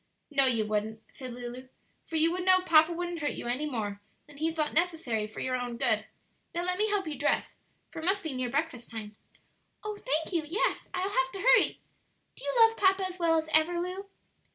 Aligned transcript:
"No, 0.31 0.47
you 0.47 0.65
wouldn't," 0.65 0.99
said 1.11 1.31
Lulu, 1.31 1.67
"for 2.07 2.15
you 2.15 2.31
would 2.31 2.43
know 2.43 2.61
papa 2.61 2.91
wouldn't 2.91 3.19
hurt 3.19 3.33
you 3.33 3.45
any 3.45 3.67
more 3.69 4.01
than 4.25 4.37
he 4.37 4.51
thought 4.51 4.73
necessary 4.73 5.27
for 5.27 5.41
your 5.41 5.55
own 5.55 5.77
good. 5.77 6.07
Now 6.55 6.63
let 6.63 6.79
me 6.79 6.89
help 6.89 7.05
you 7.05 7.15
dress, 7.15 7.57
for 7.91 7.99
it 7.99 8.05
must 8.05 8.23
be 8.23 8.33
near 8.33 8.49
breakfast 8.49 8.89
time." 8.89 9.15
"Oh, 9.83 9.99
thank 9.99 10.33
you; 10.33 10.41
yes, 10.43 10.89
I'll 10.91 11.03
have 11.11 11.31
to 11.33 11.41
hurry. 11.41 11.81
Do 12.35 12.43
you 12.43 12.51
love 12.61 12.77
papa 12.77 13.05
as 13.07 13.19
well 13.19 13.37
as 13.37 13.47
ever, 13.53 13.79
Lu?" 13.79 14.07